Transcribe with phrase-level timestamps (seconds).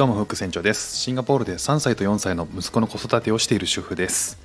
[0.00, 0.96] どうもフック船長です。
[0.96, 4.38] シンガポールで3歳と4歳の息子の子育てをしている主婦です。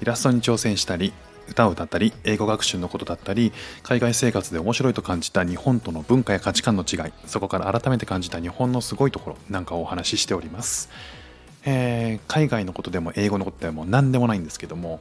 [0.00, 1.12] イラストに挑戦したり
[1.48, 3.52] 歌を歌ったり英語学習のことだったり
[3.82, 10.88] 海外生活で面白いと感じた日本との文化や価値観の違いそこから改めて感じた日本のすごいところなんかをお話ししております。
[11.64, 15.00] えー、海外のことでも英語のことでも何でもないんですけども、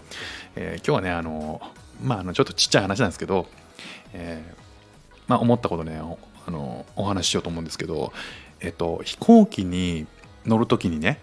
[0.55, 1.61] えー、今日はねあの
[2.01, 3.45] まああのちょっとちっちゃい話なんですけど、
[4.13, 6.01] えー、まあ、思ったことね
[6.47, 8.11] あのお話ししようと思うんですけど、
[8.61, 10.07] えっと、飛行機に
[10.45, 11.19] 乗る時にね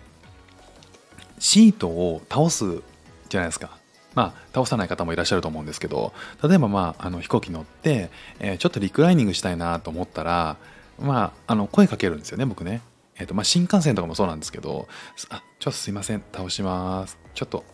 [1.38, 2.82] シートを倒す
[3.28, 3.78] じゃないですか。
[4.14, 6.12] まあ、倒さない方もいらっしゃると思うんですけど
[6.42, 8.10] 例えば、まあ、あの飛行機乗って、
[8.40, 10.56] えー、ちょっとリクライニングしたいなと思ったら、
[10.98, 12.80] まあ、あの声かけるんですよね僕ね。
[13.16, 14.88] えーとまあ、新幹線とかもそうなんですけど
[15.30, 17.64] 「あちょっとすいません倒しますちょっと」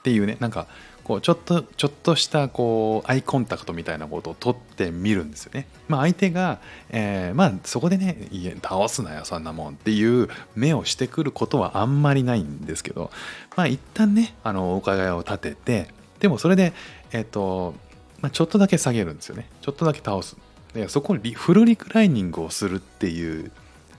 [0.00, 0.66] っていうねなんか
[1.04, 5.68] こうちょっとちょっとしたこうアイコンタクトみたいなことを取ってみるんですよね。
[5.86, 13.10] まあ、相手が、えー、まあそこでね「いえ倒すなよそんなもん」っていう目をしてくることはあんまりないんですけど
[13.54, 15.88] まあ一旦ねあのお伺いを立てて
[16.20, 16.72] でもそれで
[17.12, 17.74] えっ、ー、と、
[18.22, 19.48] まあ、ちょっとだけ下げるんですよね。
[19.60, 20.36] ちょっとだけ倒す。
[20.72, 23.52] でそこにフルリクライニングをするっていう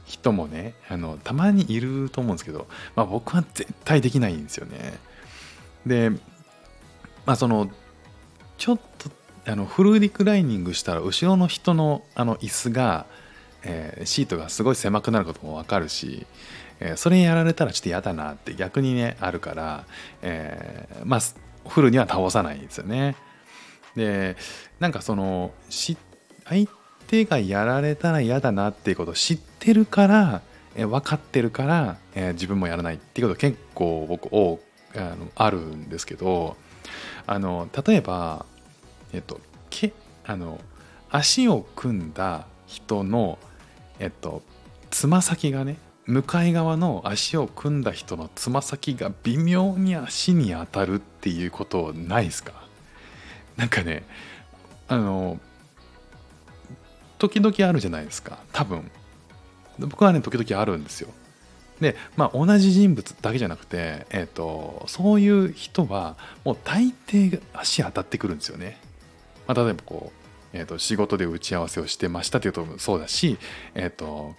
[0.05, 4.99] 人もねあのたまにいると思うんですけど、まあ、僕は絶対できないんですよね。
[5.85, 6.11] で
[7.25, 7.69] まあその
[8.57, 9.09] ちょっと
[9.45, 13.05] あのフルリクライニングしたら後ろの人のあの椅子が、
[13.63, 16.25] えー、シートがすごい狭くなることも分かるし、
[16.79, 19.85] えー、それやられたらちょっと嫌だなって逆にねあるから、
[20.21, 21.19] えー、まあ
[21.69, 23.15] フルには倒さないんですよね。
[23.95, 24.35] で
[24.79, 25.97] なんかそのし
[26.43, 26.67] 相
[27.07, 30.41] 手がやられたら嫌だなっていうことを知ってるから、
[30.75, 34.59] えー、分かってるから、えー、自分もやらないっていうこと結構僕多
[34.95, 36.57] あのあるんですけど
[37.27, 38.45] あの例えば
[39.13, 39.93] えっとけ
[40.25, 40.59] あの
[41.09, 43.37] 足を組んだ人の
[43.99, 44.41] えっと
[44.91, 52.53] つま先がね向かい側の足を組んだ人のつま先が微妙に足に当たるっていうことないですか？
[53.57, 54.05] なんかね
[54.87, 55.39] あの
[57.17, 58.91] 時々あるじゃないですか多分。
[59.79, 61.09] 僕はね時々あるんですよ。
[61.79, 68.79] で、まあ、同じ人物だけじゃなくて、えーと、そういう人はもう大抵足当たってくるんですよね。
[69.47, 70.11] まあ、例えばこ
[70.53, 73.37] う、えーと、仕事で打ち合わせをしてましたっていうとそうだし、
[73.73, 74.35] えーと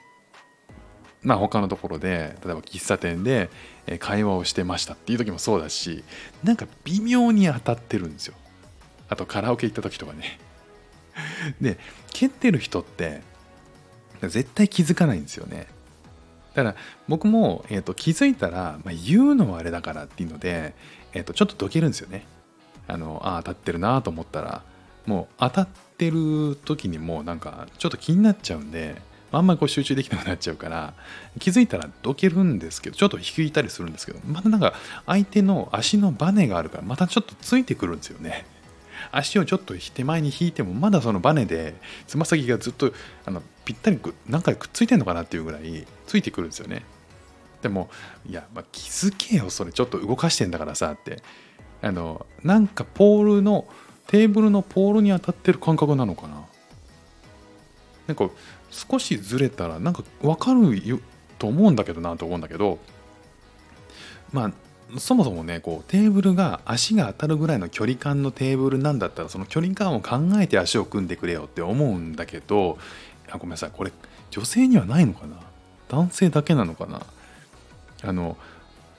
[1.22, 3.50] まあ、他のところで例えば喫茶店で
[3.98, 6.04] 会話をしてましたっていう時もそうだし
[6.42, 8.34] なんか微妙に当たってるんですよ。
[9.08, 10.38] あとカラオケ行った時とかね。
[11.60, 11.78] で
[12.12, 13.22] 蹴ってる人って
[14.22, 15.66] 絶対気づかないんですよね。
[16.56, 20.74] だから僕も、えーと、気づいたら、まあ、言うのはあれだからっていうので、
[21.12, 22.26] えーと、ちょっとどけるんですよね。
[22.88, 24.62] あのあ当たってるなと思ったら
[25.06, 25.68] もう当たっ
[25.98, 29.00] てる時にもうなんかちょっと気になっちゃうんで
[29.32, 30.94] あんまりこう集中できなくなっちゃうから
[31.40, 34.74] 気づいたらどけるんですけどちょっと引いたりするんですけどまたなんか
[35.04, 38.46] 相手の足のバネがあるからまたちょっとついてくるんですよね。
[39.12, 41.74] 足をちょっと手前に引いてもまだそのバネで
[42.06, 42.92] つま先がずっと
[43.24, 46.82] あのぴったり何回くっついてんのかなっていうぐらいついてくるんですよね。
[47.62, 47.88] でも
[48.28, 51.22] いや、まあ、気づけよそれちょっと動かしてんだからさって。
[51.82, 53.66] あのなんかポールの
[54.06, 56.44] テーブルのポールに当たってる感覚なのかな。
[58.06, 58.30] なんか
[58.70, 61.00] 少しずれたらなんか分かる
[61.38, 62.78] と思うんだけどなと思うんだけど。
[64.32, 64.52] まあ
[64.98, 72.78] そもそもねこうテーブルが足が当たるぐらいの距離感のテーブルなんだったらその距離感を考えて足を組んでくれよって思うんだけど
[73.30, 73.92] あごめんなさいこれ
[74.30, 75.36] 女性にはないのかな？
[75.88, 77.02] 男性だけなのかな？
[78.02, 78.36] あの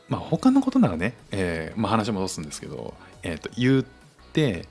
[0.10, 2.94] まあ他のことならね、えーまあ、話戻すんですけど、
[3.24, 3.86] えー、と言っ
[4.34, 4.66] て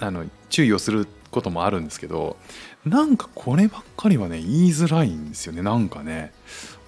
[0.00, 2.36] あの注意をすることもあるんですけど
[2.84, 6.32] なんかこればっかりはね言いづらいんですよねなんかね。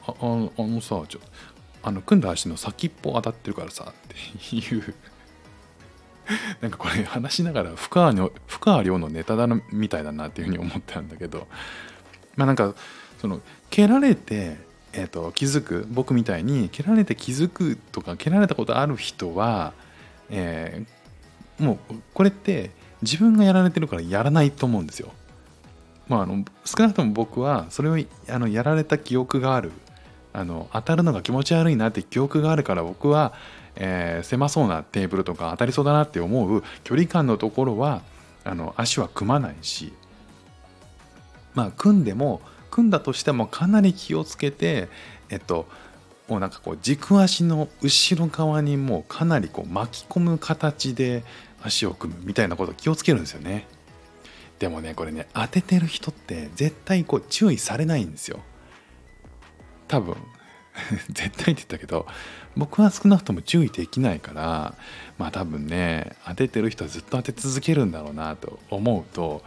[0.07, 1.21] ああのさちょ
[1.87, 4.95] あの組んだ足の先っぽ当たってるからさっていう
[6.61, 11.47] なんかこれ話しながら深川の深川亮のネタだなみたいだなっていうふうに思ったんだけど
[12.35, 12.75] まあなんか
[13.21, 13.41] その
[13.71, 14.57] 蹴られて、
[14.95, 19.73] えー、と気づく僕みたいに蹴られて気づくとか蹴られたことある人は、
[20.29, 25.13] えー、もうこれって自分がやられてるからやらないと思うんですよ。
[26.09, 27.97] まあ、あの少なくとも僕はそれを
[28.29, 29.71] あのやられた記憶がある
[30.37, 33.33] あの当たるのが気持ち悪いなって記憶があるから僕は、
[33.75, 38.03] えー、狭そうなテーブルとか当たりそうだなって思う距離感のところは
[38.45, 39.95] あの足は組まないし
[41.55, 44.91] まあ組んでも組んだとしてもかなり気をつけて
[45.31, 45.67] えっと
[46.29, 51.25] もうなんかこう軸足の後ろ側にもうかなりこう巻き込む形で
[51.63, 53.67] 足を組むみたいなことを気をつけるんですよね。
[54.59, 58.41] でもねこれね当ててる人って絶対こう注意されないんですよ。
[59.89, 60.17] 多分。
[61.11, 62.07] 絶対って言ったけど
[62.57, 64.75] 僕は少なくとも注意できないから
[65.19, 69.43] まあ多分ね当ててる人はずっと当て続けるんだろうなと思うと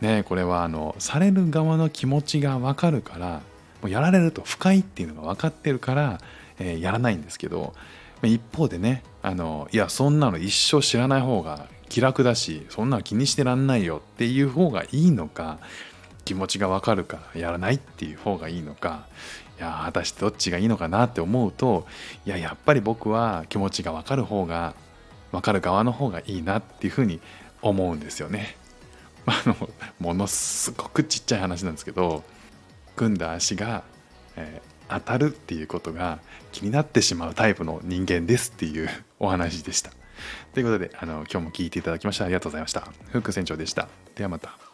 [0.00, 3.42] ねこれはあのされる側の気持ちが分かるから
[3.82, 6.20] もうやられると不快っていうのが分かってるから、
[6.58, 7.74] えー、やらないんですけど
[8.22, 15.58] 一方でねあのいやそんなの一生知らない方が気楽だしそんなの気にしてらんないよっていう方がいいのか
[16.24, 19.06] 気持ちが分かるからやらないっていう方がいいのか
[19.58, 21.86] いや果たしてどっちがいいのかなって思うと
[22.24, 24.74] いややっぱり僕は気持ちが分かる方が
[25.32, 27.20] 分かる側の方がいいなっていうふうに
[27.62, 28.56] 思うんですよね。
[29.26, 29.68] あの
[29.98, 32.24] ものすごくちっちゃい話なんですけど
[32.96, 33.84] 組んだ足が、
[34.36, 36.20] えー、当たるっていうことが
[36.52, 38.88] 気になってしまうタイプの人間ですっていう
[39.20, 39.90] お話でした。
[40.54, 42.80] ということであの今日も聞いていただきましてありがとうございました。
[43.10, 43.88] フック船長でした。
[44.14, 44.69] ではまた。